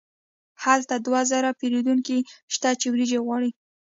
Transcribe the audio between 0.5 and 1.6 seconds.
هلته دوه زره